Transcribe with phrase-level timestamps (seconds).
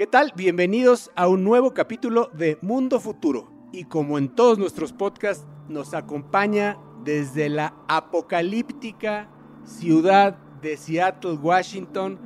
[0.00, 0.32] ¿Qué tal?
[0.34, 3.52] Bienvenidos a un nuevo capítulo de Mundo Futuro.
[3.70, 9.28] Y como en todos nuestros podcasts, nos acompaña desde la apocalíptica
[9.62, 12.18] ciudad de Seattle, Washington,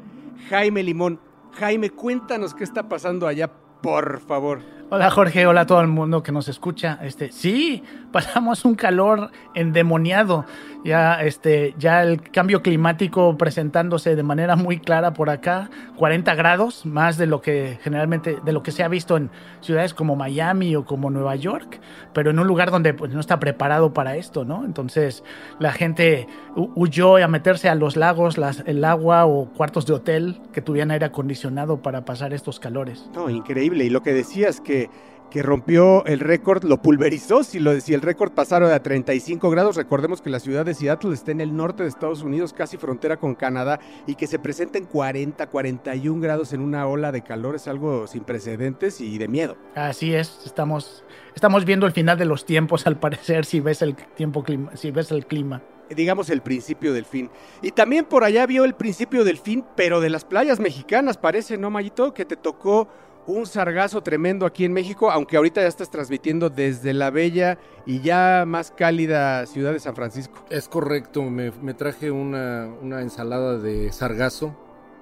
[0.48, 1.18] Jaime Limón.
[1.54, 3.50] Jaime, cuéntanos qué está pasando allá,
[3.82, 4.61] por favor.
[4.91, 6.98] Hola Jorge, hola a todo el mundo que nos escucha.
[7.03, 7.82] Este, sí,
[8.12, 10.45] pasamos un calor endemoniado.
[10.85, 16.85] Ya, este, ya el cambio climático presentándose de manera muy clara por acá, 40 grados,
[16.85, 19.31] más de lo que generalmente, de lo que se ha visto en
[19.63, 21.80] ciudades como Miami o como Nueva York,
[22.13, 24.66] pero en un lugar donde pues, no está preparado para esto, ¿no?
[24.66, 25.25] Entonces
[25.58, 30.39] la gente huyó a meterse a los lagos, las, el agua o cuartos de hotel
[30.53, 33.08] que tuvieran aire acondicionado para pasar estos calores.
[33.14, 33.86] No, increíble.
[33.86, 34.73] Y lo que decías que
[35.34, 37.42] que rompió el récord, lo pulverizó.
[37.42, 41.12] Si, lo, si el récord pasara a 35 grados, recordemos que la ciudad de Seattle
[41.12, 44.84] está en el norte de Estados Unidos, casi frontera con Canadá, y que se presenten
[44.84, 49.56] 40, 41 grados en una ola de calor es algo sin precedentes y de miedo.
[49.75, 51.03] Así es, estamos,
[51.34, 54.44] estamos viendo el final de los tiempos, al parecer, si ves el, tiempo,
[54.75, 57.31] si ves el clima digamos el principio del fin.
[57.62, 61.59] Y también por allá vio el principio del fin, pero de las playas mexicanas, parece,
[61.59, 62.14] ¿no, Mayito?
[62.14, 62.88] Que te tocó
[63.27, 68.00] un sargazo tremendo aquí en México, aunque ahorita ya estás transmitiendo desde la bella y
[68.00, 70.44] ya más cálida ciudad de San Francisco.
[70.50, 72.69] Es correcto, me, traje una,
[73.00, 74.56] ensalada de sargazo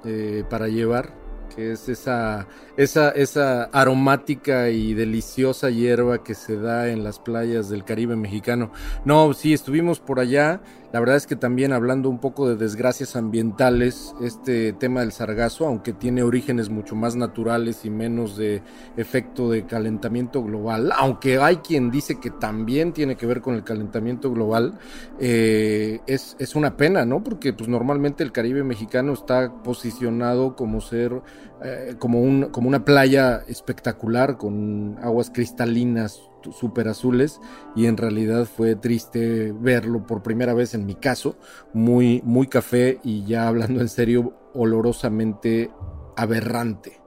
[0.04, 1.14] eh, para llevar,
[1.54, 7.68] que es esa, esa, esa aromática y deliciosa hierba que se da en las playas
[7.68, 8.72] del Caribe mexicano.
[9.04, 10.60] No, sí, estuvimos por allá
[10.92, 15.66] la verdad es que también hablando un poco de desgracias ambientales, este tema del sargazo,
[15.66, 18.62] aunque tiene orígenes mucho más naturales y menos de
[18.98, 23.64] efecto de calentamiento global, aunque hay quien dice que también tiene que ver con el
[23.64, 24.78] calentamiento global,
[25.18, 27.24] eh, es, es, una pena, ¿no?
[27.24, 31.22] Porque pues normalmente el Caribe mexicano está posicionado como ser,
[31.64, 37.40] eh, como, un, como una playa espectacular, con aguas cristalinas súper azules
[37.76, 41.36] y en realidad fue triste verlo por primera vez en mi caso,
[41.72, 45.70] muy, muy café y ya hablando en serio, olorosamente
[46.16, 47.02] aberrante.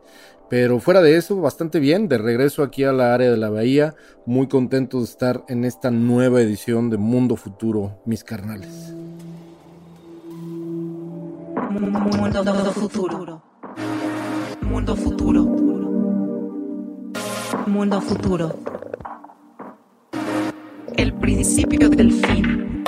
[0.49, 3.95] Pero fuera de eso, bastante bien, de regreso aquí a la área de la bahía,
[4.25, 8.93] muy contento de estar en esta nueva edición de Mundo Futuro, mis carnales.
[11.71, 13.41] Mundo futuro.
[14.61, 15.43] Mundo futuro.
[17.67, 18.94] Mundo futuro
[20.97, 22.83] el principio del fin.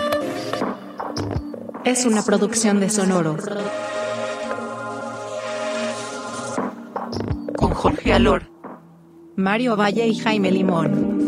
[1.83, 3.37] Es una producción de Sonoro.
[7.55, 8.43] Con Jorge Alor,
[9.35, 11.25] Mario Valle y Jaime Limón.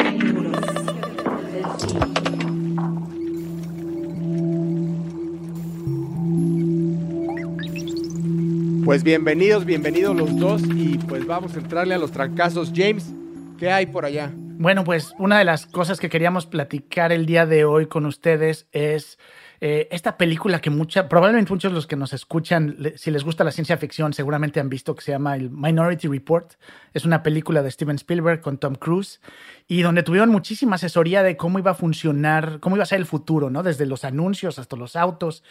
[8.85, 12.71] Pues bienvenidos, bienvenidos los dos y pues vamos a entrarle a los trancazos.
[12.73, 13.05] James,
[13.57, 14.33] ¿qué hay por allá?
[14.59, 18.67] Bueno, pues una de las cosas que queríamos platicar el día de hoy con ustedes
[18.73, 19.17] es
[19.61, 23.45] eh, esta película que mucha, probablemente muchos de los que nos escuchan, si les gusta
[23.45, 26.55] la ciencia ficción, seguramente han visto que se llama el Minority Report.
[26.93, 29.21] Es una película de Steven Spielberg con Tom Cruise
[29.65, 33.05] y donde tuvieron muchísima asesoría de cómo iba a funcionar, cómo iba a ser el
[33.05, 33.63] futuro, ¿no?
[33.63, 35.41] Desde los anuncios hasta los autos.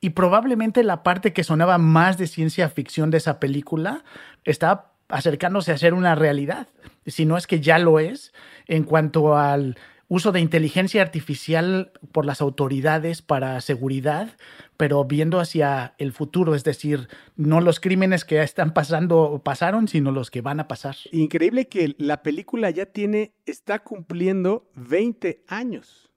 [0.00, 4.02] Y probablemente la parte que sonaba más de ciencia ficción de esa película
[4.44, 6.68] estaba acercándose a ser una realidad,
[7.06, 8.32] si no es que ya lo es,
[8.66, 9.76] en cuanto al
[10.08, 14.36] uso de inteligencia artificial por las autoridades para seguridad,
[14.76, 19.88] pero viendo hacia el futuro, es decir, no los crímenes que están pasando o pasaron,
[19.88, 20.96] sino los que van a pasar.
[21.10, 26.10] Increíble que la película ya tiene, está cumpliendo 20 años.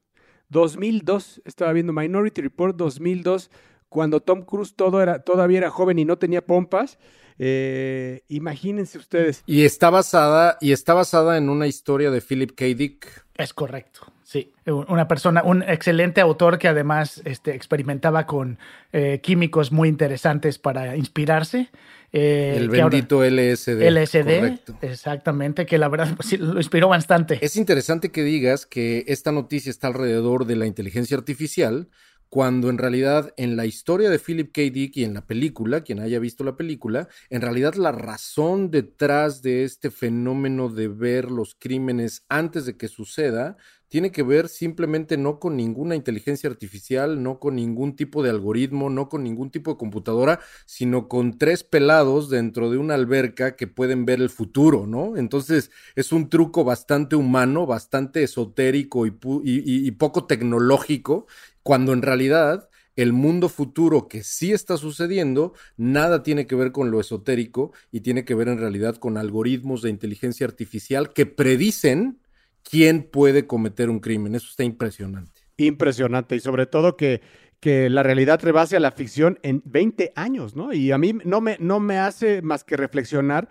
[0.49, 3.49] 2002, estaba viendo Minority Report 2002,
[3.87, 6.99] cuando Tom Cruise todavía era joven y no tenía pompas
[7.39, 9.43] eh, imagínense ustedes.
[9.45, 12.65] Y está basada, y está basada en una historia de Philip K.
[12.65, 13.25] Dick.
[13.37, 14.11] Es correcto.
[14.23, 18.59] Sí, una persona, un excelente autor que además este, experimentaba con
[18.93, 21.69] eh, químicos muy interesantes para inspirarse.
[22.11, 23.89] Eh, el bendito LSD.
[23.89, 27.39] LSD, exactamente, que la verdad pues, lo inspiró bastante.
[27.41, 31.87] Es interesante que digas que esta noticia está alrededor de la inteligencia artificial,
[32.29, 34.61] cuando en realidad en la historia de Philip K.
[34.61, 39.41] Dick y en la película, quien haya visto la película, en realidad la razón detrás
[39.41, 43.57] de este fenómeno de ver los crímenes antes de que suceda
[43.89, 48.89] tiene que ver simplemente no con ninguna inteligencia artificial, no con ningún tipo de algoritmo,
[48.89, 53.67] no con ningún tipo de computadora, sino con tres pelados dentro de una alberca que
[53.67, 55.17] pueden ver el futuro, ¿no?
[55.17, 61.25] Entonces es un truco bastante humano, bastante esotérico y, y poco tecnológico
[61.63, 66.91] cuando en realidad el mundo futuro que sí está sucediendo, nada tiene que ver con
[66.91, 72.19] lo esotérico y tiene que ver en realidad con algoritmos de inteligencia artificial que predicen
[72.61, 74.35] quién puede cometer un crimen.
[74.35, 75.39] Eso está impresionante.
[75.55, 77.21] Impresionante y sobre todo que,
[77.59, 80.73] que la realidad rebase a la ficción en 20 años, ¿no?
[80.73, 83.49] Y a mí no me, no me hace más que reflexionar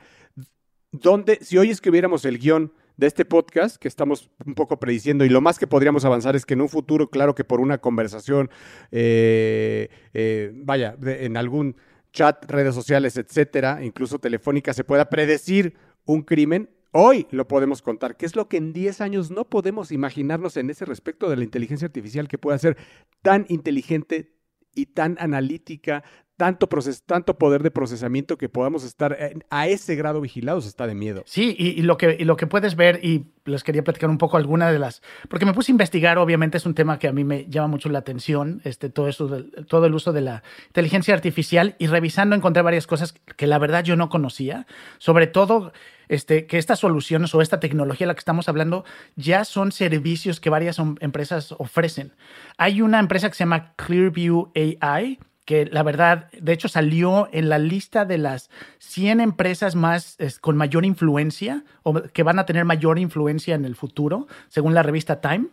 [0.92, 5.28] dónde, si hoy escribiéramos el guion de este podcast que estamos un poco prediciendo y
[5.28, 8.50] lo más que podríamos avanzar es que en un futuro, claro que por una conversación,
[8.90, 11.76] eh, eh, vaya, en algún
[12.12, 15.74] chat, redes sociales, etcétera, incluso telefónica, se pueda predecir
[16.04, 19.92] un crimen, hoy lo podemos contar, que es lo que en 10 años no podemos
[19.92, 22.76] imaginarnos en ese respecto de la inteligencia artificial que pueda ser
[23.22, 24.34] tan inteligente
[24.74, 26.02] y tan analítica,
[26.38, 26.68] tanto,
[27.04, 29.18] tanto poder de procesamiento que podamos estar
[29.50, 31.24] a ese grado vigilados está de miedo.
[31.26, 34.70] Sí, y, lo que, lo que puedes ver, y les quería platicar un poco alguna
[34.70, 37.46] de las, porque me puse a investigar, obviamente es un tema que a mí me
[37.46, 39.28] llama mucho la atención, este, todo, eso,
[39.66, 43.82] todo el uso de la inteligencia artificial, y revisando encontré varias cosas que la verdad
[43.82, 44.68] yo no conocía,
[44.98, 45.72] sobre todo
[46.08, 48.84] este, que estas soluciones o esta tecnología de la que estamos hablando
[49.16, 52.12] ya son servicios que varias empresas ofrecen.
[52.58, 57.48] Hay una empresa que se llama Clearview AI, que la verdad, de hecho, salió en
[57.48, 58.50] la lista de las
[58.80, 63.74] 100 empresas más con mayor influencia o que van a tener mayor influencia en el
[63.74, 65.46] futuro, según la revista Time.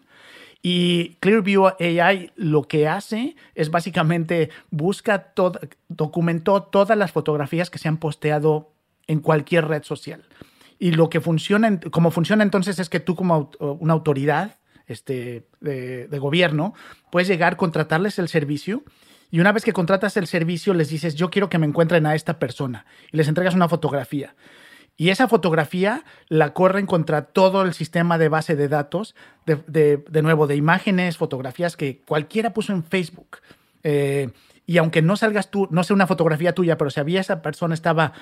[0.62, 7.80] Y Clearview AI lo que hace es básicamente busca todo, documentó todas las fotografías que
[7.80, 8.74] se han posteado
[9.08, 10.26] en cualquier red social.
[10.78, 14.58] Y lo que funciona, como funciona entonces es que tú como una autoridad
[14.88, 16.74] este, de, de gobierno
[17.14, 18.84] puedes llegar, contratarles el servicio
[19.36, 22.16] y una vez que contratas el servicio, les dices, yo quiero que me encuentren a
[22.16, 22.86] esta persona.
[23.12, 24.34] Y les entregas una fotografía.
[24.96, 29.14] Y esa fotografía la corren contra todo el sistema de base de datos,
[29.46, 33.40] de, nuevo, de imágenes, fotografías que cualquiera puso en Facebook.
[33.84, 34.30] Eh,
[34.66, 37.74] y aunque no salgas tú, no sé una fotografía tuya, pero si había esa persona
[37.74, 38.14] estaba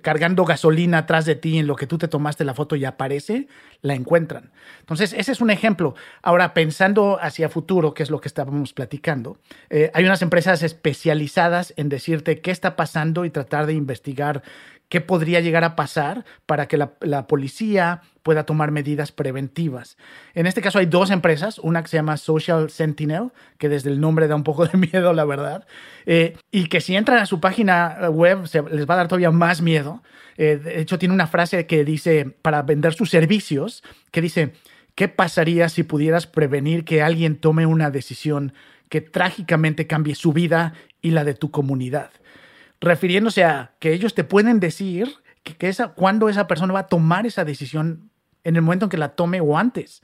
[0.00, 3.48] cargando gasolina atrás de ti en lo que tú te tomaste la foto y aparece,
[3.82, 4.52] la encuentran.
[4.80, 5.94] Entonces, ese es un ejemplo.
[6.22, 9.38] Ahora, pensando hacia futuro, que es lo que estábamos platicando,
[9.70, 14.42] eh, hay unas empresas especializadas en decirte qué está pasando y tratar de investigar
[14.92, 19.96] qué podría llegar a pasar para que la, policía pueda tomar medidas preventivas.
[20.34, 24.02] En este caso hay dos empresas, una que se llama Social Sentinel, que desde el
[24.02, 25.66] nombre da un poco de miedo, la verdad,
[26.04, 29.62] eh, y que si entran a su página web les va a dar todavía más
[29.62, 30.02] miedo.
[30.36, 34.52] Eh, de hecho, tiene una frase que dice, para vender sus servicios, que dice,
[34.94, 38.52] ¿qué pasaría si pudieras prevenir que alguien tome una decisión
[38.90, 42.10] que trágicamente cambie su vida y la de tu comunidad?
[42.82, 47.26] Refiriéndose a que ellos te pueden decir que, esa, cuándo esa persona va a tomar
[47.26, 48.10] esa decisión
[48.44, 50.02] en el momento en que la tome o antes.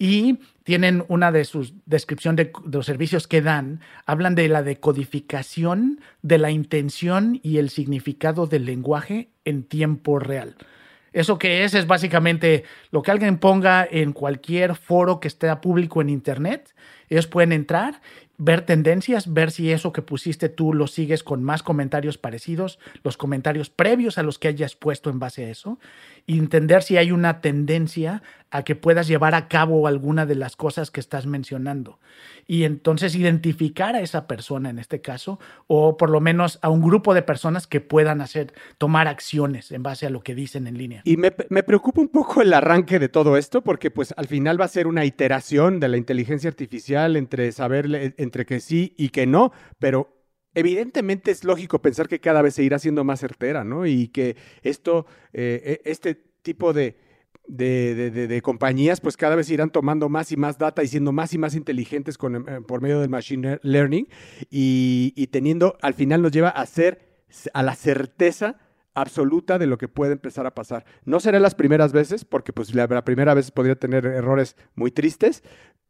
[0.00, 6.00] Y tienen una de sus descripciones de, los servicios que dan, hablan de la decodificación
[6.22, 10.56] de la intención y el significado del lenguaje en tiempo real.
[11.12, 16.00] Eso que es es básicamente lo que alguien ponga en cualquier foro que esté público
[16.00, 16.74] en Internet.
[17.08, 18.00] Ellos pueden entrar
[18.38, 23.16] ver tendencias, ver si eso que pusiste tú lo sigues con más comentarios parecidos, los
[23.16, 25.78] comentarios previos a los que hayas puesto en base a eso,
[26.36, 30.90] entender si hay una tendencia a que puedas llevar a cabo alguna de las cosas
[30.90, 31.98] que estás mencionando.
[32.46, 36.82] Y entonces identificar a esa persona en este caso, o por lo menos a un
[36.82, 40.78] grupo de personas que puedan hacer, tomar acciones en base a lo que dicen en
[40.78, 41.02] línea.
[41.04, 44.60] Y me, me preocupa un poco el arranque de todo esto, porque pues al final
[44.60, 49.10] va a ser una iteración de la inteligencia artificial entre saber, entre que sí y
[49.10, 50.17] que no, pero
[50.58, 53.86] evidentemente es lógico pensar que cada vez se irá siendo más certera, ¿no?
[53.86, 56.96] Y que esto, eh, e, este tipo de,
[57.46, 61.38] de, compañías, pues cada vez irán tomando más y más data y siendo más y
[61.38, 64.08] más inteligentes eh, por medio del machine learning
[64.50, 67.22] y, teniendo, al final nos lleva a ser,
[67.54, 68.58] a la certeza
[68.94, 70.84] absoluta de lo que puede empezar a pasar.
[71.04, 75.44] No será las primeras veces, porque pues la primera vez podría tener errores muy tristes,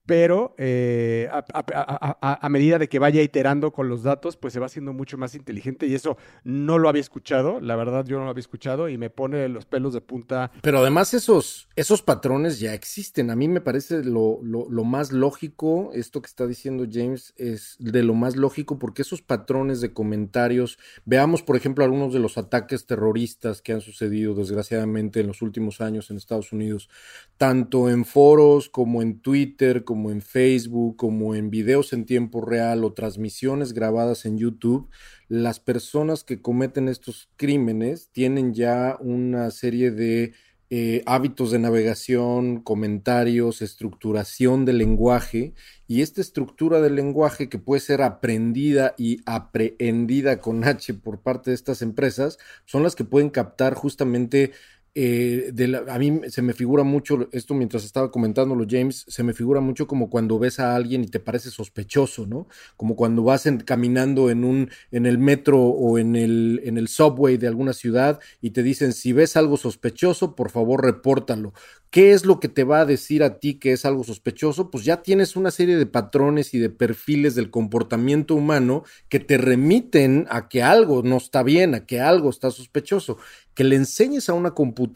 [0.09, 4.95] pero eh, a, medida de que vaya iterando con los datos, pues se va haciendo
[4.95, 8.41] mucho más inteligente y eso no lo había escuchado, la verdad yo no lo había
[8.41, 10.51] escuchado y me pone los pelos de punta.
[10.63, 15.91] Pero además esos, esos patrones ya existen, a mí me parece lo, lo, más lógico,
[15.93, 20.79] esto que está diciendo James es de lo más lógico porque esos patrones de comentarios,
[21.05, 25.83] veamos por ejemplo algunos de los ataques terroristas que han sucedido desgraciadamente en los últimos
[25.83, 26.89] años en Estados Unidos,
[27.37, 32.41] tanto en foros como en Twitter, como como en Facebook, como en videos en tiempo
[32.41, 34.89] real o transmisiones grabadas en YouTube,
[35.27, 40.35] las personas que cometen estos crímenes tienen ya una serie de
[40.71, 45.53] eh, hábitos de navegación, comentarios, estructuración del lenguaje.
[45.89, 51.51] Y esta estructura del lenguaje que puede ser aprendida y aprehendida con H por parte
[51.51, 54.53] de estas empresas, son las que pueden captar justamente
[55.01, 55.53] eh,
[55.89, 59.87] a mí se me figura mucho, esto mientras estaba comentándolo James, se me figura mucho
[59.87, 62.49] como cuando ves a alguien y te parece sospechoso, ¿no?
[62.77, 67.37] Como cuando vas caminando en un, en el metro o en el, en el subway
[67.37, 71.53] de alguna ciudad y te dicen, si ves algo sospechoso, por favor, repórtalo.
[71.91, 74.71] ¿Qué es lo que te va a decir a ti que es algo sospechoso?
[74.71, 79.39] Pues ya tienes una serie de patrones y de perfiles del comportamiento humano que te
[79.39, 83.17] remiten a que algo no está bien, a que algo está sospechoso.
[83.55, 84.88] Que le enseñes a una computadora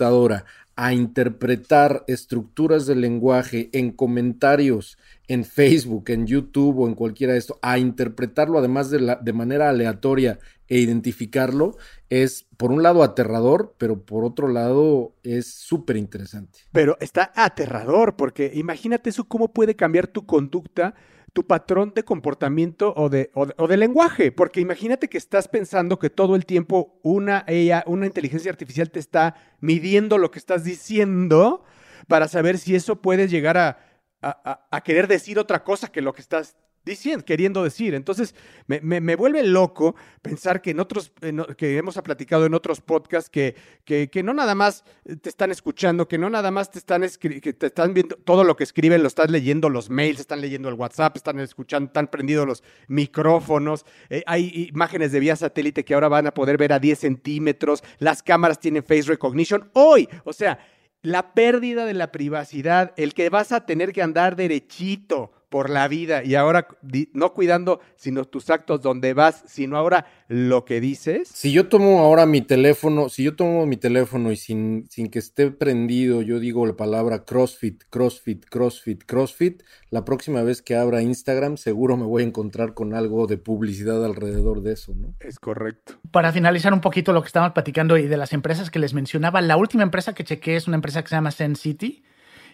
[0.75, 7.39] a interpretar estructuras del lenguaje en comentarios en Facebook, en YouTube o en cualquiera de
[7.39, 11.77] esto, a interpretarlo además de, la, de manera aleatoria e identificarlo,
[12.09, 16.61] es por un lado aterrador, pero por otro lado es súper interesante.
[16.73, 20.95] Pero está aterrador, porque imagínate eso, cómo puede cambiar tu conducta
[21.33, 26.11] tu patrón de comportamiento o de, o de, lenguaje, porque imagínate que estás pensando que
[26.11, 31.65] todo el tiempo una, ella, una inteligencia artificial te está midiendo lo que estás diciendo
[32.07, 33.79] para saber si eso puede llegar a,
[34.21, 37.95] a querer decir otra cosa que lo que estás diciendo, queriendo decir.
[37.95, 38.35] Entonces,
[38.67, 41.13] me, me, vuelve loco pensar que en otros,
[41.57, 44.85] que hemos platicado en otros podcasts, que, que, que, no nada más
[45.21, 48.57] te están escuchando, que no nada más te están, que te están viendo todo lo
[48.57, 52.47] que escriben, lo estás leyendo, los mails, están leyendo el WhatsApp, están escuchando, están prendidos
[52.47, 56.79] los micrófonos, eh, hay imágenes de vía satélite que ahora van a poder ver a
[56.79, 59.71] 10 centímetros, las cámaras tienen face recognition.
[59.75, 60.59] Hoy, o sea,
[61.03, 65.87] la pérdida de la privacidad, el que vas a tener que andar derechito por la
[65.87, 66.67] vida y ahora
[67.13, 71.29] no cuidando sino tus actos donde vas, sino ahora lo que dices.
[71.29, 75.19] Si yo tomo ahora mi teléfono, si yo tomo mi teléfono y sin, sin que
[75.19, 81.03] esté prendido, yo digo la palabra CrossFit, CrossFit, CrossFit, CrossFit, la próxima vez que abra
[81.03, 85.15] Instagram seguro me voy a encontrar con algo de publicidad alrededor de eso, ¿no?
[85.21, 86.01] Es correcto.
[86.11, 89.43] Para finalizar un poquito lo que estábamos platicando y de las empresas que les mencionaba,
[89.43, 92.03] la última empresa que chequé es una empresa que se llama Zen City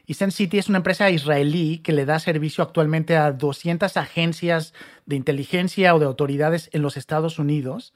[0.09, 4.73] y City es una empresa israelí que le da servicio actualmente a 200 agencias
[5.05, 7.93] de inteligencia o de autoridades en los Estados Unidos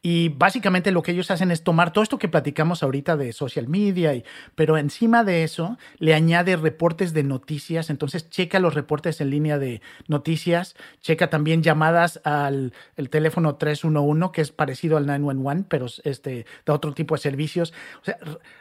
[0.00, 3.66] y básicamente lo que ellos hacen es tomar todo esto que platicamos ahorita de social
[3.66, 4.24] media, y,
[4.54, 7.90] pero encima de eso le añade reportes de noticias.
[7.90, 14.30] Entonces checa los reportes en línea de noticias, checa también llamadas al el teléfono 311,
[14.32, 17.74] que es parecido al 911, pero este, de otro tipo de servicios.
[18.00, 18.18] O sea,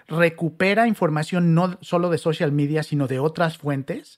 [0.07, 4.17] recupera información no solo de social media, sino de otras fuentes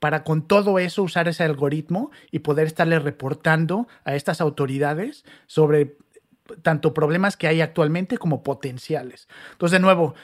[0.00, 5.96] para con todo eso usar ese algoritmo y poder estarle reportando a estas autoridades sobre
[6.62, 9.28] tanto problemas que hay actualmente como potenciales.
[9.52, 10.14] Entonces, de nuevo,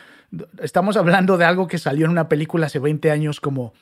[0.62, 3.72] estamos hablando de algo que salió en una película hace 20 años como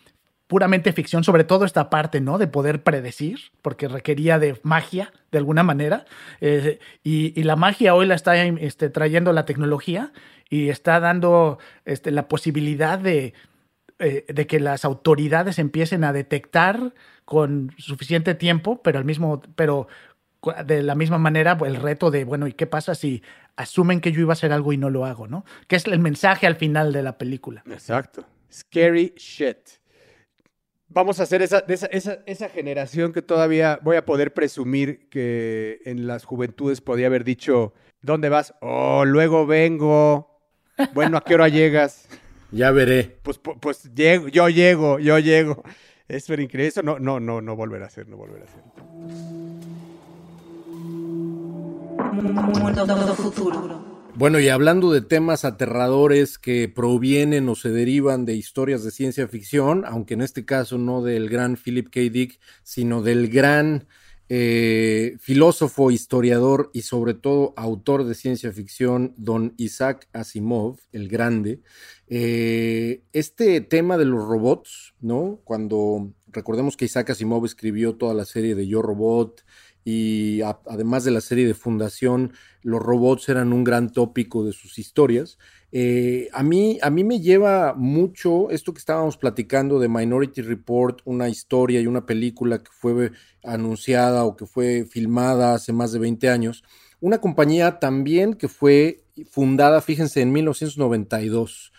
[0.47, 2.37] puramente ficción, sobre todo esta parte, ¿no?
[2.37, 6.05] De poder predecir, porque requería de magia, de alguna manera.
[6.43, 10.13] Eh, y, la magia hoy la está este, trayendo la tecnología
[10.51, 13.33] y está dando este, la posibilidad de,
[13.99, 16.93] eh, de que las autoridades empiecen a detectar
[17.25, 19.89] con suficiente tiempo, pero al mismo, pero
[20.65, 23.23] de la misma manera el reto de, bueno, ¿y qué pasa si
[23.57, 25.45] asumen que yo iba a hacer algo y no lo hago, ¿no?
[25.69, 27.63] Que es el mensaje al final de la película.
[27.71, 28.25] Exacto.
[28.53, 29.59] Scary shit.
[30.89, 35.81] Vamos a hacer esa, esa, esa, esa generación que todavía voy a poder presumir que
[35.87, 37.73] en las juventudes podía haber dicho,
[38.03, 38.55] ¿dónde vas?
[38.61, 40.43] Oh, luego vengo.
[40.93, 42.09] Bueno, ¿a qué hora llegas?
[42.51, 43.17] Ya veré.
[43.23, 45.63] Pues, pues, llego, yo llego, yo llego.
[46.09, 46.67] Es increíble.
[46.67, 48.63] Eso no, no, no, no volverá a ser, no volverá a ser.
[54.15, 59.27] Bueno, y hablando de temas aterradores que provienen o se derivan de historias de ciencia
[59.27, 62.01] ficción, aunque en este caso no del gran Philip K.
[62.13, 63.87] Dick, sino del gran
[64.29, 71.61] eh, filósofo, historiador y sobre todo autor de ciencia ficción, don Isaac Asimov, el grande.
[72.09, 75.41] Eh, este tema de los robots, ¿no?
[75.45, 79.43] Cuando recordemos que Isaac Asimov escribió toda la serie de Yo Robot
[79.85, 84.79] y además de la serie de Fundación, los robots eran un gran tópico de sus
[84.79, 85.39] historias.
[85.73, 91.01] Eh, a, mí, a mí me lleva mucho esto que estábamos platicando de Minority Report,
[91.05, 93.11] una historia y una película que fue
[93.43, 96.63] anunciada o que fue filmada hace más de 20 años.
[97.01, 101.73] Una compañía también que fue fundada, fíjense, en 1992.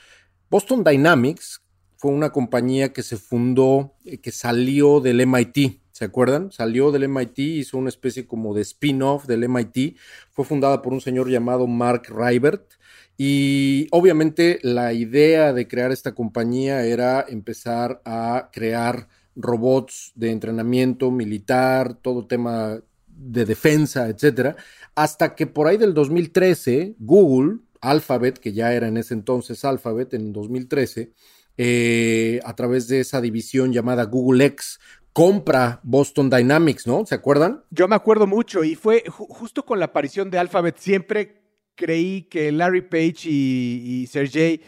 [0.50, 1.62] Boston Dynamics
[1.96, 6.52] fue una compañía que se fundó, eh, que salió del MIT, ¿se acuerdan?
[6.52, 9.96] Salió del MIT, hizo una especie como de spin-off del MIT,
[10.32, 12.74] fue fundada por un señor llamado Mark Rybert
[13.16, 21.12] y obviamente la idea de crear esta compañía era empezar a crear robots de entrenamiento
[21.12, 24.56] militar, todo tema de defensa, etcétera,
[24.96, 30.16] hasta que por ahí del 2013 Google, Alphabet, que ya era en ese entonces Alphabet
[30.16, 31.14] en 2013,
[31.56, 34.80] eh, a través de esa división llamada Google X,
[35.14, 37.06] compra Boston Dynamics, ¿no?
[37.06, 37.64] ¿Se acuerdan?
[37.70, 41.42] Yo me acuerdo mucho y fue justo con la aparición de Alphabet, siempre
[41.76, 44.62] creí que Larry Page y, y Sergey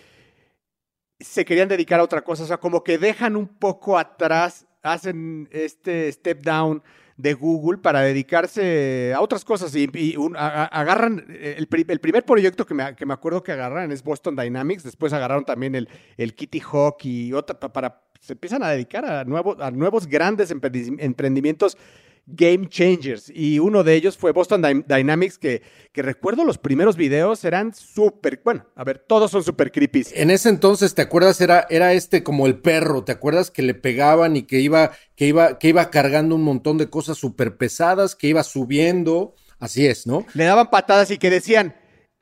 [1.20, 5.50] se querían dedicar a otra cosa, o sea, como que dejan un poco atrás, hacen
[5.52, 6.84] este step down
[7.18, 9.76] de Google para dedicarse a otras cosas.
[9.76, 14.84] Y, agarran, el, primer proyecto que me, que me, acuerdo que agarran es Boston Dynamics,
[14.84, 19.22] después agarraron también el, el Kitty Hawk y otra, para, se empiezan a dedicar a,
[19.22, 21.78] a nuevos grandes emprendimientos
[22.26, 23.32] game changers.
[23.34, 28.42] Y uno de ellos fue Boston Dynamics, que, que recuerdo los primeros videos eran súper,
[28.44, 30.06] bueno, a ver, todos son súper creepy.
[30.14, 31.40] En ese entonces, ¿te acuerdas?
[31.42, 33.52] Era, era este como el perro, ¿te acuerdas?
[33.52, 37.18] Que le pegaban y que iba, que iba, que iba cargando un montón de cosas
[37.18, 39.36] súper pesadas, que iba subiendo.
[39.60, 40.26] Así es, ¿no?
[40.34, 41.76] Le daban patadas y que decían,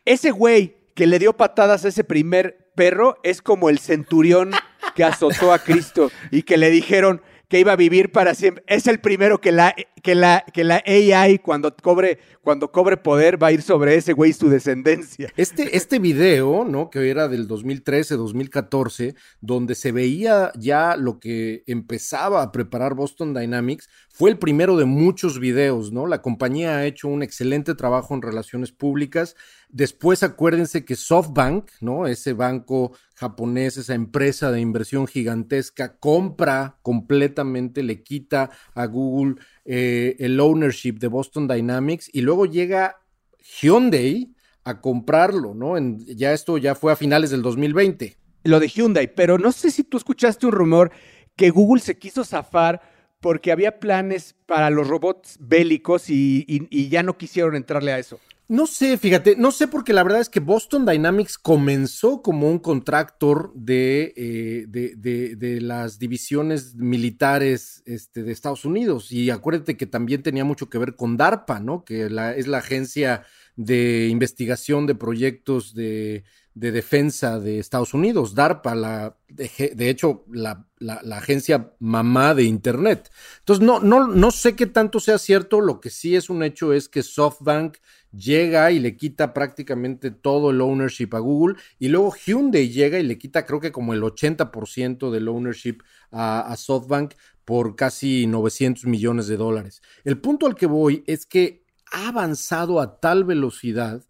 [0.06, 4.52] ese güey que le dio patadas a ese primer perro es como el centurión
[4.96, 7.22] que azotó a Cristo y que le dijeron,
[7.54, 8.64] que iba a vivir para siempre.
[8.66, 13.42] Es el primero que la, que la, que la AI cuando cobre, cuando cobre poder
[13.42, 15.32] va a ir sobre ese güey su descendencia.
[15.38, 16.90] Este, este video, ¿no?
[16.90, 23.36] Que era del 2013, 2014, donde se veía ya lo que empezaba a preparar Boston
[23.36, 26.08] Dynamics, fue el primero de muchos videos, ¿no?
[26.08, 29.36] La compañía ha hecho un excelente trabajo en relaciones públicas.
[29.70, 32.08] Después acuérdense que SoftBank, ¿no?
[32.08, 32.94] Ese banco
[33.24, 40.96] japonés, esa empresa de inversión gigantesca, compra completamente, le quita a Google eh, el ownership
[41.00, 42.98] de Boston Dynamics y luego llega
[43.40, 44.34] Hyundai
[44.66, 45.76] a comprarlo, ¿no?
[45.98, 48.18] ya esto ya fue a finales del 2020.
[48.44, 50.92] Lo de Hyundai, pero no sé si tú escuchaste un rumor
[51.38, 52.82] que Google se quiso zafar
[53.22, 58.20] porque había planes para los robots bélicos y, ya no quisieron entrarle a eso.
[58.50, 62.60] No sé, fíjate, no sé porque la verdad es que Boston Dynamics comenzó como un
[62.60, 70.24] contractor de, eh, de, las divisiones militares este, de Estados Unidos y acuérdate que también
[70.24, 71.86] tenía mucho que ver con DARPA, ¿no?
[71.86, 73.24] Que es la agencia
[73.56, 80.68] de investigación de proyectos de, de defensa de Estados Unidos, DARPA, la, de, hecho, la,
[80.80, 83.10] la, agencia mamá de Internet.
[83.40, 86.74] Entonces, no, no, no sé qué tanto sea cierto, lo que sí es un hecho
[86.74, 87.78] es que SoftBank
[88.12, 93.04] llega y le quita prácticamente todo el ownership a Google y luego Hyundai llega y
[93.04, 95.80] le quita creo que como el 80% del ownership
[96.12, 99.82] a, a SoftBank por casi 900 millones de dólares.
[100.04, 104.04] El punto al que voy es que ha avanzado a tal velocidad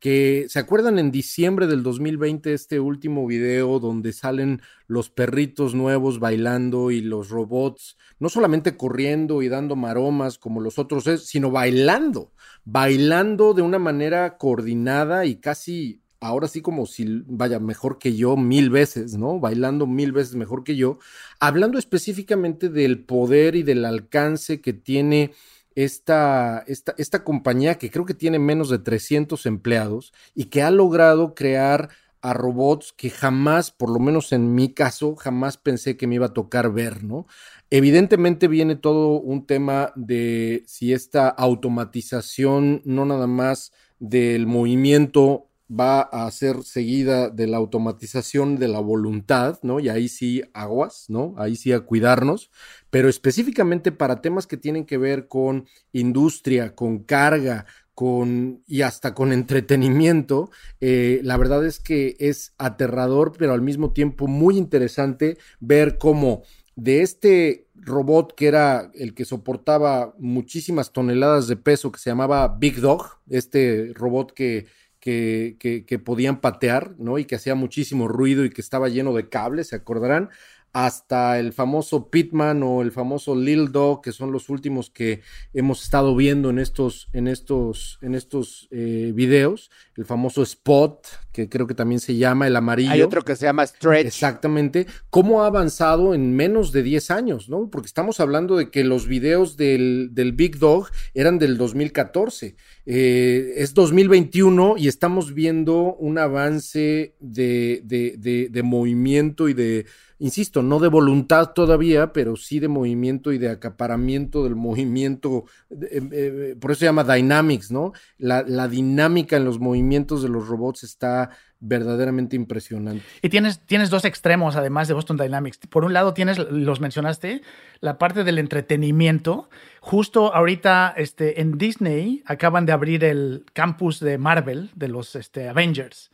[0.00, 6.18] que se acuerdan en diciembre del 2020 este último video donde salen los perritos nuevos
[6.18, 12.32] bailando y los robots no solamente corriendo y dando maromas como los otros sino bailando,
[12.64, 18.36] bailando de una manera coordinada y casi ahora sí como si vaya mejor que yo
[18.36, 19.40] mil veces, ¿no?
[19.40, 20.98] Bailando mil veces mejor que yo,
[21.40, 25.32] hablando específicamente del poder y del alcance que tiene
[25.74, 30.70] esta, esta, esta compañía que creo que tiene menos de 300 empleados y que ha
[30.70, 31.90] logrado crear
[32.22, 36.26] a robots que jamás, por lo menos en mi caso, jamás pensé que me iba
[36.26, 37.26] a tocar ver, ¿no?
[37.70, 46.00] Evidentemente viene todo un tema de si esta automatización no nada más del movimiento va
[46.00, 49.78] a ser seguida de la automatización de la voluntad, ¿no?
[49.78, 51.34] Y ahí sí aguas, ¿no?
[51.38, 52.50] Ahí sí a cuidarnos,
[52.90, 59.14] pero específicamente para temas que tienen que ver con industria, con carga, con y hasta
[59.14, 65.36] con entretenimiento, eh, la verdad es que es aterrador, pero al mismo tiempo muy interesante
[65.60, 66.42] ver cómo
[66.76, 72.56] de este robot que era el que soportaba muchísimas toneladas de peso, que se llamaba
[72.58, 74.66] Big Dog, este robot que
[75.00, 77.18] que, que, podían patear, ¿no?
[77.18, 80.30] Y que hacía muchísimo ruido y que estaba lleno de cables, ¿se acordarán?
[80.72, 85.20] Hasta el famoso Pitman o el famoso Lil Dog, que son los últimos que
[85.52, 89.70] hemos estado viendo en estos, en estos, en estos eh, videos.
[89.96, 92.92] El famoso Spot, que creo que también se llama el amarillo.
[92.92, 94.06] Hay otro que se llama Stretch.
[94.06, 94.86] Exactamente.
[95.10, 97.68] ¿Cómo ha avanzado en menos de 10 años, no?
[97.68, 102.54] Porque estamos hablando de que los videos del, del Big Dog eran del 2014.
[102.86, 109.86] Eh, es 2021 y estamos viendo un avance de, de, de movimiento y de
[110.20, 116.00] insisto, no de voluntad todavía, pero sí de movimiento y de acaparamiento del movimiento, eh,
[116.12, 117.92] eh, por eso se llama Dynamics, ¿no?
[118.18, 121.30] La, la dinámica en los movimientos de los robots está
[121.60, 123.04] verdaderamente impresionante.
[123.22, 125.58] Y tienes, tienes dos extremos, además de Boston Dynamics.
[125.68, 127.42] Por un lado, tienes, los mencionaste,
[127.80, 129.48] la parte del entretenimiento.
[129.80, 135.48] Justo ahorita este, en Disney acaban de abrir el campus de Marvel, de los este,
[135.48, 136.10] Avengers.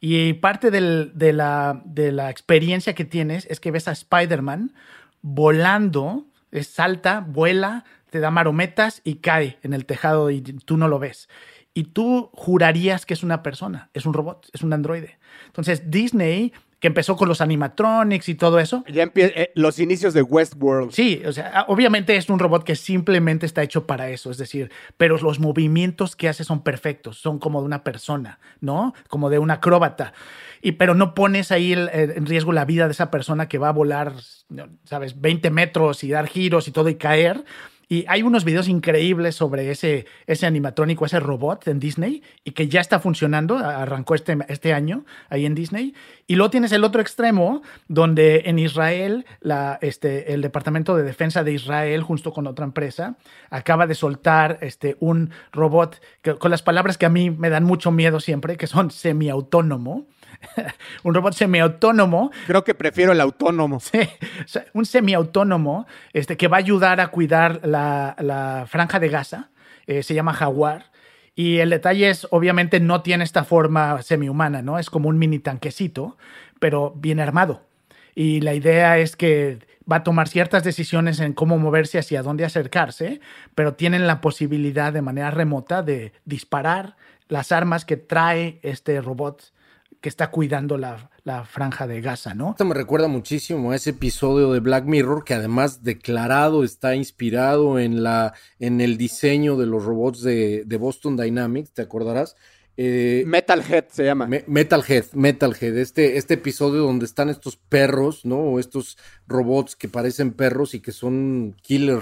[0.00, 4.72] Y parte de, la, de la experiencia que tienes es que ves a Spider-Man
[5.22, 6.26] volando,
[6.62, 11.28] salta, vuela, te da marometas y cae en el tejado y tú no lo ves
[11.74, 15.18] y tú jurarías que es una persona, es un robot, es un androide.
[15.46, 18.84] Entonces Disney, que empezó con los animatronics y todo eso.
[18.88, 20.92] Ya empieza eh, los inicios de Westworld.
[20.92, 24.70] Sí, o sea, obviamente es un robot que simplemente está hecho para eso, es decir,
[24.96, 28.94] pero los movimientos que hace son perfectos, son como de una persona, ¿no?
[29.08, 30.14] Como de un acróbata.
[30.62, 33.72] Y, pero no pones ahí en riesgo la vida de esa persona que va a
[33.72, 34.14] volar,
[34.84, 37.44] ¿sabes?, 20 metros y dar giros y todo y caer
[37.92, 42.68] y hay unos videos increíbles sobre ese, ese animatrónico, ese robot en Disney, y que
[42.68, 45.92] ya está funcionando, arrancó este, este año ahí en Disney.
[46.28, 49.26] Y luego tienes el otro extremo, donde en Israel,
[49.80, 53.16] este, el Departamento de Defensa de Israel, junto con otra empresa,
[53.50, 56.00] acaba de soltar este, un robot
[56.38, 60.06] con las palabras que a mí me dan mucho miedo siempre, que son semiautónomo
[61.02, 62.30] un robot semiautónomo.
[62.46, 63.80] Creo que prefiero el autónomo.
[63.90, 64.00] Sí,
[64.72, 69.50] un semiautónomo este, que va a ayudar a cuidar la, franja de Gaza.
[69.86, 70.90] Eh, se llama Jaguar.
[71.34, 74.78] Y el detalle es, obviamente, no tiene esta forma semihumana, ¿no?
[74.78, 76.16] Es como un mini tanquecito,
[76.58, 77.62] pero bien armado.
[78.14, 79.58] Y la idea es que
[79.90, 83.20] va a tomar ciertas decisiones en cómo moverse, hacia dónde acercarse,
[83.54, 86.96] pero tienen la posibilidad de manera remota de disparar
[87.28, 89.52] las armas que trae este robot
[90.00, 91.10] que está cuidando la,
[91.44, 92.50] franja de Gaza, ¿no?
[92.50, 97.78] Esto me recuerda muchísimo a ese episodio de Black Mirror que además declarado está inspirado
[97.78, 102.34] en, la, en el diseño de los robots de, Boston Dynamics, ¿te acordarás?
[102.76, 104.28] Eh, Metalhead se llama.
[104.46, 108.38] Metalhead, Metalhead, este, este episodio donde están estos perros, ¿no?
[108.38, 108.96] O estos
[109.28, 112.00] robots que parecen perros y que son killer,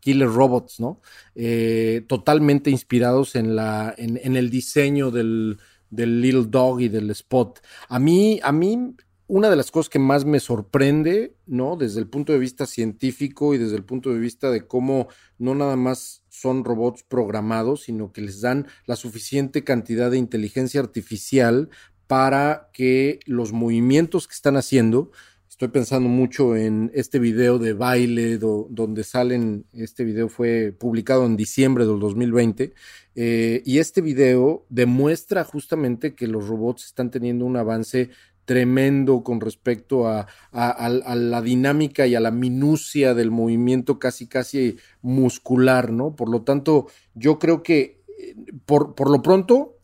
[0.00, 1.00] killer robots, ¿no?
[1.34, 5.58] Eh, totalmente inspirados en, la, en el diseño del,
[5.90, 7.60] del Little Dog y del Spot.
[7.88, 8.94] A mí, a mí,
[9.26, 11.76] una de las cosas que más me sorprende, ¿no?
[11.76, 15.54] Desde el punto de vista científico y desde el punto de vista de cómo no
[15.54, 21.68] nada más son robots programados, sino que les dan la suficiente cantidad de inteligencia artificial
[22.06, 25.10] para que los movimientos que están haciendo
[25.58, 31.36] Estoy pensando mucho en este video de baile donde salen, este video fue publicado en
[31.36, 32.74] diciembre del 2020
[33.16, 38.10] eh, y este video demuestra justamente que los robots están teniendo un avance
[38.44, 45.90] tremendo con respecto a, la dinámica y a la minucia del movimiento casi casi muscular,
[45.90, 46.14] ¿no?
[46.14, 49.77] Por lo tanto, yo creo que eh, por, por lo pronto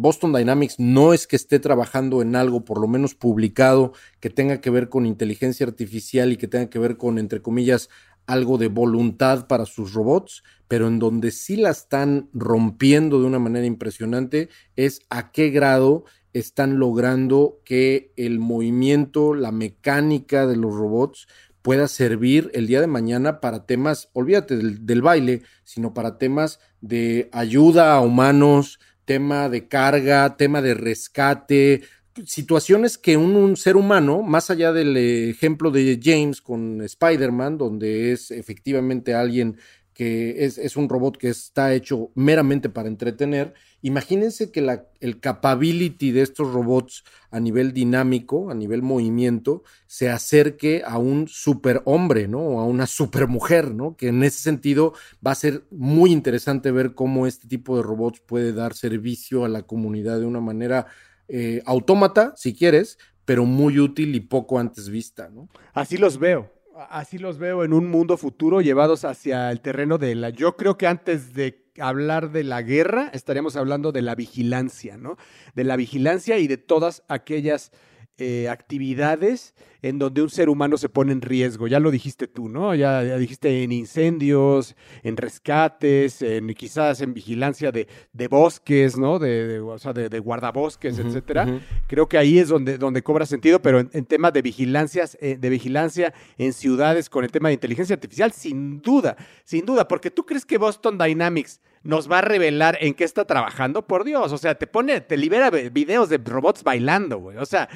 [0.00, 4.60] Boston Dynamics no es que esté trabajando en algo, por lo menos publicado, que tenga
[4.60, 7.88] que ver con inteligencia artificial y que tenga que ver con, entre comillas,
[8.24, 13.40] algo de voluntad para sus robots, pero en donde sí la están rompiendo de una
[13.40, 20.76] manera impresionante es a qué grado están logrando que el movimiento, la mecánica de los
[20.76, 21.26] robots
[21.60, 26.60] pueda servir el día de mañana para temas, olvídate del, del baile, sino para temas
[26.80, 31.80] de ayuda a humanos, tema de carga, tema de rescate,
[32.26, 38.30] situaciones que un, ser humano, más allá del ejemplo de James con Spider-Man, donde es
[38.30, 39.56] efectivamente alguien
[39.98, 46.12] que es, un robot que está hecho meramente para entretener, imagínense que la, el capability
[46.12, 52.38] de estos robots a nivel dinámico, a nivel movimiento, se acerque a un superhombre, ¿no?
[52.38, 53.96] O a una supermujer, ¿no?
[53.96, 54.92] Que en ese sentido
[55.26, 59.48] va a ser muy interesante ver cómo este tipo de robots puede dar servicio a
[59.48, 60.86] la comunidad de una manera
[61.26, 65.48] eh, autómata, si quieres, pero muy útil y poco antes vista, ¿no?
[65.74, 66.52] Así los veo
[66.90, 70.30] así los veo en un mundo futuro llevados hacia el terreno de la...
[70.30, 75.16] Yo creo que antes de hablar de la guerra, estaríamos hablando de la vigilancia, ¿no?
[75.54, 77.72] De la vigilancia y de todas aquellas
[78.18, 81.68] eh, actividades en donde un ser humano se pone en riesgo.
[81.68, 82.74] Ya lo dijiste tú, ¿no?
[82.74, 87.86] Ya, dijiste en incendios, en rescates, en quizás en vigilancia de,
[88.28, 89.20] bosques, ¿no?
[89.20, 91.60] De, o sea, de, guardabosques, etcétera.
[91.86, 95.48] Creo que ahí es donde, donde cobra sentido, pero en, temas de vigilancias, eh, de
[95.50, 100.26] vigilancia en ciudades con el tema de inteligencia artificial, sin duda, sin duda, porque tú
[100.26, 104.32] crees que Boston Dynamics nos va a revelar en qué está trabajando, por Dios.
[104.32, 107.36] O sea, te pone, te libera videos de robots bailando, güey.
[107.38, 107.68] O sea,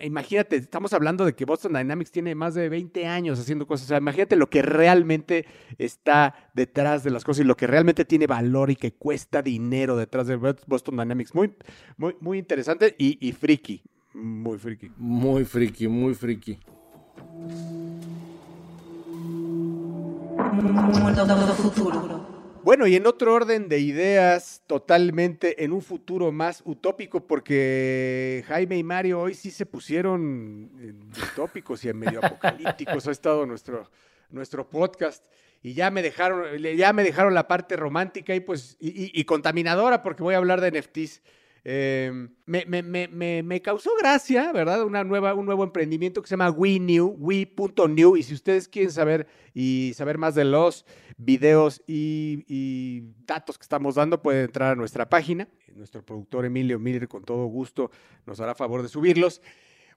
[0.00, 3.86] imagínate, estamos hablando de que Boston Dynamics tiene más de 20 años haciendo cosas.
[3.86, 5.46] O sea, imagínate lo que realmente
[5.78, 9.96] está detrás de las cosas y lo que realmente tiene valor y que cuesta dinero
[9.96, 11.34] detrás de Boston Dynamics.
[11.34, 11.54] Muy,
[11.96, 13.82] muy, muy interesante y, y friki.
[14.14, 14.90] Muy friki.
[14.96, 16.58] Muy friki, muy friki.
[21.54, 22.33] futuro.
[22.64, 28.78] Bueno, y en otro orden de ideas, totalmente en un futuro más utópico, porque Jaime
[28.78, 30.70] y Mario hoy sí se pusieron
[31.34, 33.06] utópicos y en medio apocalípticos.
[33.06, 33.90] ha estado nuestro,
[34.30, 35.26] nuestro podcast.
[35.62, 40.02] Y ya me dejaron, ya me dejaron la parte romántica y pues, y, y contaminadora,
[40.02, 41.20] porque voy a hablar de NFTs.
[41.66, 44.84] Em, me, me, me, me, causó gracia, ¿verdad?
[44.84, 48.16] Una nueva, un nuevo emprendimiento que se llama WeNew, We.new.
[48.16, 50.84] Y si ustedes quieren saber y saber más de los
[51.16, 55.48] videos y, y, datos que estamos dando, pueden entrar a nuestra página.
[55.74, 57.90] Nuestro productor Emilio Miller, con todo gusto,
[58.26, 59.40] nos hará favor de subirlos.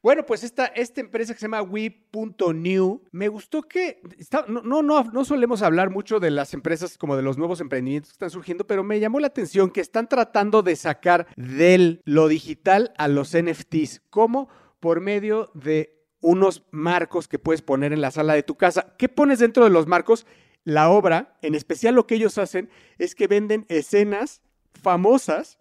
[0.04, 4.02] Bueno, pues esta, esta empresa que se llama We.new, me gustó que
[4.48, 8.12] no, no, no, no solemos hablar mucho de las empresas como de los nuevos emprendimientos
[8.12, 12.28] que están surgiendo, pero me llamó la atención que están tratando de sacar de lo
[12.28, 18.12] digital a los NFTs, como por medio de unos marcos que puedes poner en la
[18.12, 18.96] sala de tu casa.
[18.98, 20.26] ¿Qué pones dentro de los marcos?
[20.64, 24.42] La obra, en especial lo que ellos hacen, es que venden escenas
[24.74, 25.58] famosas,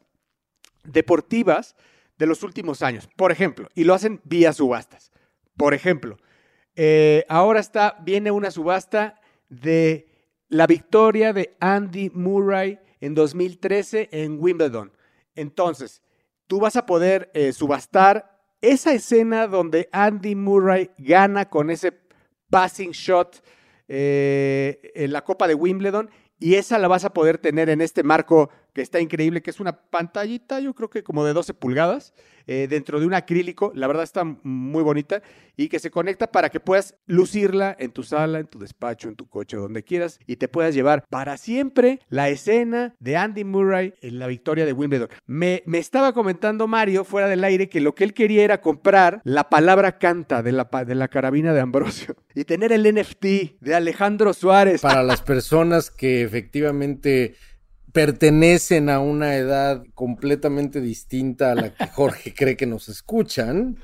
[0.84, 1.76] deportivas,
[2.18, 3.08] de los últimos años.
[3.16, 5.12] Por ejemplo, y lo hacen vía subastas.
[5.56, 6.16] Por ejemplo,
[6.74, 10.08] eh, ahora está, viene una subasta de
[10.48, 14.92] la victoria de Andy Murray en 2013 en Wimbledon.
[15.34, 16.02] Entonces,
[16.46, 21.92] tú vas a poder eh, subastar esa escena donde Andy Murray gana con ese
[22.50, 23.42] passing shot
[23.88, 28.02] eh, en la Copa de Wimbledon y esa la vas a poder tener en este
[28.02, 32.12] marco que está increíble, que es una pantallita, yo creo que como de 12 pulgadas,
[32.46, 35.22] eh, dentro de un acrílico, la verdad está muy bonita,
[35.56, 39.16] y que se conecta para que puedas lucirla en tu sala, en tu despacho, en
[39.16, 43.94] tu coche, donde quieras, y te puedas llevar para siempre la escena de Andy Murray
[44.02, 45.08] en la victoria de Wimbledon.
[45.24, 49.22] Me, me estaba comentando Mario fuera del aire que lo que él quería era comprar
[49.24, 53.24] la palabra canta de la, de la carabina de Ambrosio y tener el NFT
[53.58, 54.82] de Alejandro Suárez.
[54.82, 57.36] Para las personas que efectivamente
[57.92, 63.78] pertenecen a una edad completamente distinta a la que Jorge cree que nos escuchan.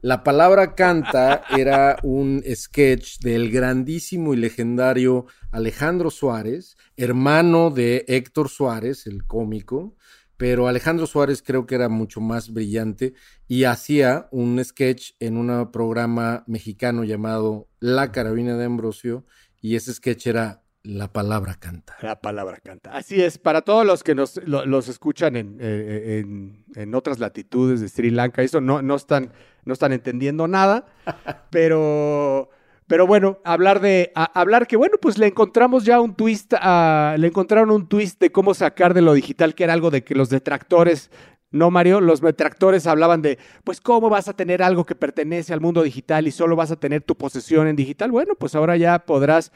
[0.00, 8.48] La palabra canta era un sketch del grandísimo y legendario Alejandro Suárez, hermano de Héctor
[8.48, 9.96] Suárez, el cómico,
[10.36, 13.12] pero Alejandro Suárez creo que era mucho más brillante
[13.48, 19.26] y hacía un sketch en un programa mexicano llamado La Carabina de Ambrosio
[19.60, 21.96] y ese sketch era la palabra canta.
[22.02, 22.92] La palabra canta.
[22.92, 27.88] Así es, para todos los que nos los escuchan eh, en, en, otras latitudes de
[27.88, 29.32] Sri Lanka, eso no, no, están,
[29.64, 30.86] no están entendiendo nada,
[31.50, 32.50] pero,
[32.86, 37.70] pero bueno, hablar de, hablar que bueno, pues le encontramos ya un twist, le encontraron
[37.70, 41.10] un twist de cómo sacar de lo digital, que era algo de que los detractores
[41.50, 45.62] no, Mario, los detractores hablaban de, pues, ¿cómo vas a tener algo que pertenece al
[45.62, 48.10] mundo digital y solo vas a tener tu posesión en digital?
[48.10, 49.50] Bueno, pues ahora ya podrás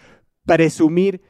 [0.45, 1.21] presumir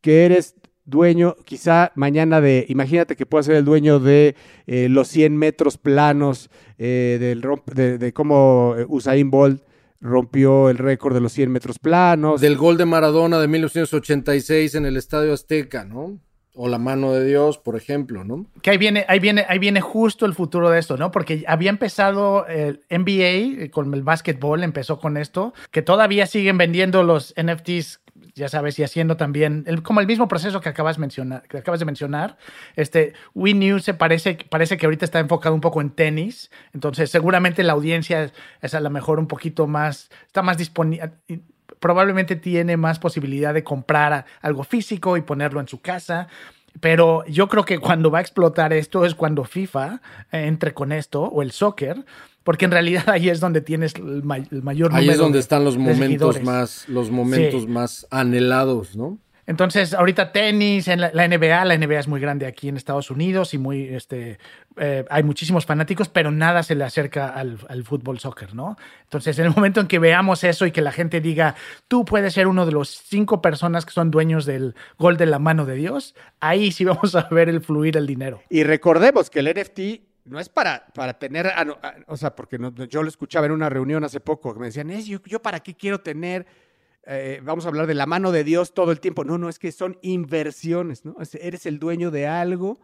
[0.00, 0.54] que eres
[0.88, 4.34] dueño, quizá mañana de, imagínate que puedas ser el dueño de
[4.66, 7.44] eh, los 100 metros planos, eh, del
[7.74, 9.62] de, de, cómo eh, Usain Bolt
[10.00, 12.40] rompió el récord de los 100 metros planos.
[12.40, 16.18] Del gol de Maradona de 1986 en el Estadio Azteca, ¿no?
[16.60, 18.46] o la mano de Dios, por ejemplo, ¿no?
[18.62, 21.12] Que ahí viene, ahí viene, ahí viene justo el futuro de esto, ¿no?
[21.12, 27.04] Porque había empezado el NBA con el básquetbol, empezó con esto, que todavía siguen vendiendo
[27.04, 28.00] los NFTs
[28.38, 31.86] ya sabes, y haciendo también, como el mismo proceso que acabas, mencionar, que acabas de
[31.86, 32.38] mencionar,
[32.76, 37.62] este, We se parece, parece que ahorita está enfocado un poco en tenis, entonces seguramente
[37.62, 41.10] la audiencia es a lo mejor un poquito más, está más disponible,
[41.80, 46.28] probablemente tiene más posibilidad de comprar algo físico y ponerlo en su casa.
[46.80, 51.22] Pero yo creo que cuando va a explotar esto es cuando FIFA entre con esto
[51.22, 52.04] o el soccer,
[52.48, 54.94] porque en realidad ahí es donde tienes el, mayor número.
[54.94, 59.18] Ahí es donde están los momentos más, los momentos más anhelados, ¿no?
[59.46, 63.52] Entonces, ahorita tenis, en la, NBA, la NBA es muy grande aquí en Estados Unidos
[63.52, 64.38] y muy, este,
[64.78, 68.78] eh, hay muchísimos fanáticos, pero nada se le acerca al, al, fútbol soccer, ¿no?
[69.02, 71.54] Entonces, en el momento en que veamos eso y que la gente diga,
[71.86, 75.38] tú puedes ser uno de los cinco personas que son dueños del gol de la
[75.38, 78.40] mano de Dios, ahí sí vamos a ver el fluir el dinero.
[78.48, 81.50] Y recordemos que el NFT no es para, para tener,
[82.06, 85.06] o sea, porque yo lo escuchaba en una reunión hace poco, que me decían, es,
[85.06, 86.46] yo, yo para qué quiero tener
[87.10, 89.24] eh, vamos a hablar de la mano de Dios todo el tiempo.
[89.24, 91.16] No, no, es que son inversiones, ¿no?
[91.40, 92.80] eres el dueño de algo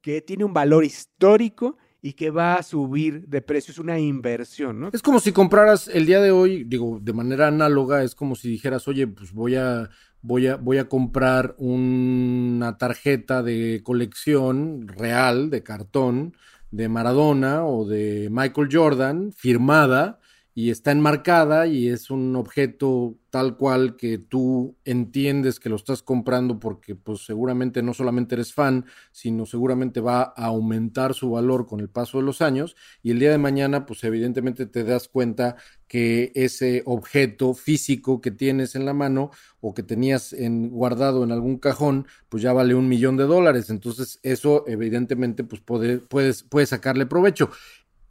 [0.00, 3.70] que tiene un valor histórico y que va a subir de precio.
[3.70, 4.90] Es una inversión, ¿no?
[4.92, 8.48] Es como si compraras el día de hoy, digo, de manera análoga, es como si
[8.48, 9.88] dijeras, oye, pues voy a,
[10.20, 16.34] voy a, voy a comprar una tarjeta de colección real, de cartón,
[16.70, 20.19] de Maradona o de Michael Jordan, firmada,
[20.60, 26.02] y está enmarcada y es un objeto tal cual que tú entiendes que lo estás
[26.02, 31.66] comprando porque pues seguramente no solamente eres fan, sino seguramente va a aumentar su valor
[31.66, 35.08] con el paso de los años y el día de mañana pues evidentemente te das
[35.08, 41.24] cuenta que ese objeto físico que tienes en la mano o que tenías en, guardado
[41.24, 43.70] en algún cajón pues ya vale un millón de dólares.
[43.70, 47.50] Entonces eso evidentemente pues puede, puedes, puedes sacarle provecho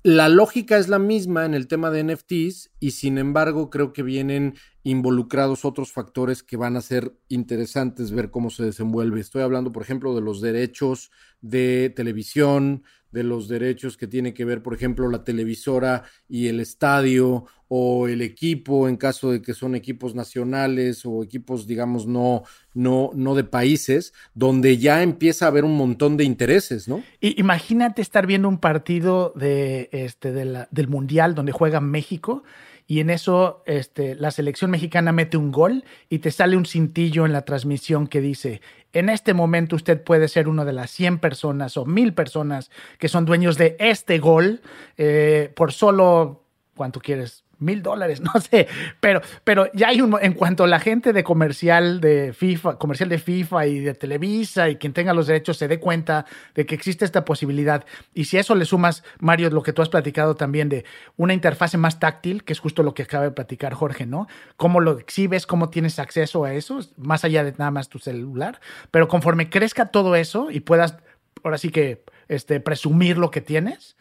[0.04, 4.02] la lógica es la misma en el tema de NFTs y sin embargo creo que
[4.02, 9.20] vienen involucrados otros factores que van a ser interesantes ver cómo se desenvuelve.
[9.20, 14.46] Estoy hablando, por ejemplo, de los derechos de televisión, de los derechos que tiene que
[14.46, 19.54] ver, por ejemplo, la televisora y el estadio o el equipo en caso de que
[19.54, 22.44] son equipos nacionales o equipos, digamos, no,
[22.74, 27.04] no, no de países, donde ya empieza a haber un montón de intereses, ¿no?
[27.22, 32.44] Y imagínate estar viendo un partido de, este, del Mundial donde juega México
[32.90, 37.28] y en eso este, la selección mexicana mete un gol y te sale un cintillo
[37.28, 38.62] en la transmisión que dice,
[38.94, 43.08] en este momento usted puede ser uno de las 100 personas o 1000 personas que
[43.08, 44.62] son dueños de este gol
[44.98, 46.42] eh, por solo,
[46.76, 47.44] ¿cuánto quieres?
[47.60, 48.68] Mil dólares, no sé,
[49.00, 53.10] pero, pero ya hay un, en cuanto a la gente de comercial de FIFA, comercial
[53.10, 56.76] de FIFA y de Televisa y quien tenga los derechos se dé cuenta de que
[56.76, 57.86] existe esta posibilidad.
[58.14, 60.86] Y si a eso le sumas, Mario, lo que tú has platicado también de
[61.18, 64.28] una interfase más táctil, que es justo lo que acaba de platicar Jorge, ¿no?
[64.58, 68.60] Cómo lo exhibes, cómo tienes acceso a eso, más allá de nada más tu celular,
[68.92, 70.98] pero conforme crezca todo eso y puedas,
[71.44, 73.98] ahora sí que, este, presumir lo que tienes,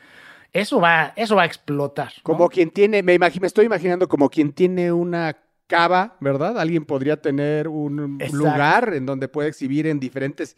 [0.52, 2.12] eso va, eso va a explotar.
[2.22, 6.58] Como quien tiene, me, me estoy imaginando como quien tiene una cava, ¿verdad?
[6.58, 10.56] Alguien podría tener un lugar en donde puede exhibir en diferentes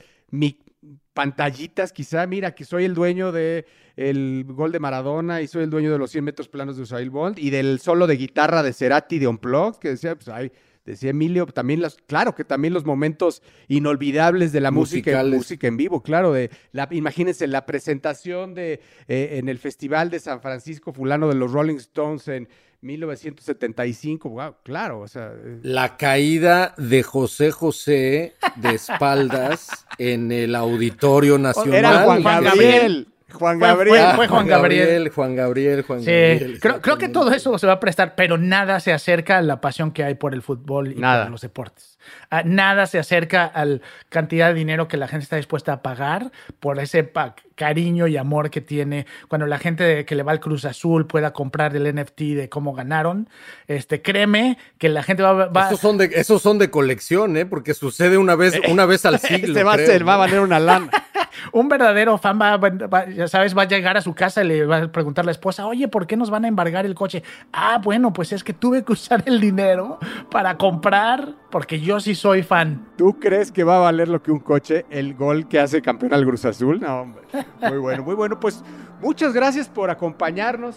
[1.12, 5.70] pantallitas, quizá, mira, que soy el dueño de el gol de Maradona y soy el
[5.70, 8.72] dueño de los 100 metros planos de Usain Bolt y del solo de guitarra de
[8.72, 10.50] Cerati de Unplugged, que decía, pues hay
[10.84, 15.76] Decía Emilio, también las, claro que también los momentos inolvidables de la música, música en
[15.76, 20.92] vivo, claro, de la, imagínense la presentación de eh, en el Festival de San Francisco
[20.92, 22.48] fulano de los Rolling Stones en
[22.80, 25.58] 1975, wow, claro, o sea, eh.
[25.62, 31.74] la caída de José José de espaldas en el Auditorio Nacional.
[31.78, 33.08] Era Juan Gabriel.
[33.32, 34.16] Juan Gabriel.
[34.16, 35.10] Fue, Juan, Gabriel.
[35.10, 36.58] Juan Gabriel, Juan Gabriel.
[36.60, 39.60] Creo, creo, que todo eso se va a prestar, pero nada se acerca a la
[39.60, 41.90] pasión que hay por el fútbol y por los deportes.
[42.30, 45.82] Ah, nada se acerca a la cantidad de dinero que la gente está dispuesta a
[45.82, 47.10] pagar por ese
[47.54, 49.06] cariño y amor que tiene.
[49.28, 52.72] Cuando la gente que le va al Cruz Azul pueda comprar el NFT de cómo
[52.72, 53.28] ganaron,
[53.66, 55.66] este, créeme que la gente va, va...
[55.66, 57.46] Esos son de, esos son de colección, ¿eh?
[57.46, 59.48] Porque sucede una vez, una vez al siglo.
[59.48, 60.90] Este va, a va a valer una lana.
[61.52, 64.78] Un verdadero fan va, ya sabes, va a llegar a su casa y le va
[64.78, 67.22] a preguntar a la esposa, oye, ¿por qué nos van a embargar el coche?
[67.52, 69.98] Ah, bueno, pues es que tuve que usar el dinero
[70.30, 72.86] para comprar, porque yo sí soy fan.
[72.96, 76.14] ¿Tú crees que va a valer lo que un coche el gol que hace campeón
[76.14, 76.80] al Cruz Azul?
[76.80, 77.22] No, hombre.
[77.60, 78.40] Muy bueno, muy bueno.
[78.40, 78.62] Pues
[79.00, 80.76] muchas gracias por acompañarnos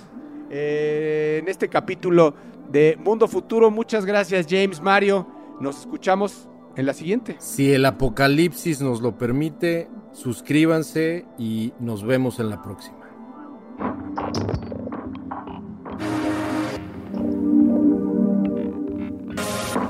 [0.49, 2.35] eh, en este capítulo
[2.69, 3.71] de Mundo Futuro.
[3.71, 5.27] Muchas gracias, James, Mario.
[5.59, 7.35] Nos escuchamos en la siguiente.
[7.39, 12.97] Si el apocalipsis nos lo permite, suscríbanse y nos vemos en la próxima.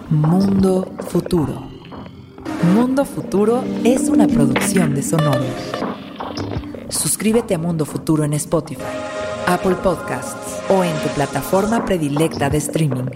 [0.10, 1.70] Mundo Futuro.
[2.76, 5.44] Mundo Futuro es una producción de Sonoro.
[6.90, 8.82] Suscríbete a Mundo Futuro en Spotify,
[9.48, 13.10] Apple Podcasts o en tu plataforma predilecta de streaming.